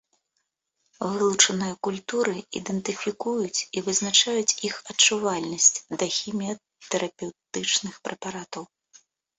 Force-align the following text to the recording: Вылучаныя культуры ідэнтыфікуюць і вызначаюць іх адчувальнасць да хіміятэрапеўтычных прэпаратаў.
Вылучаныя 1.09 1.75
культуры 1.87 2.35
ідэнтыфікуюць 2.61 3.65
і 3.75 3.85
вызначаюць 3.89 4.57
іх 4.71 4.75
адчувальнасць 4.95 5.73
да 5.99 6.05
хіміятэрапеўтычных 6.19 7.93
прэпаратаў. 8.09 8.63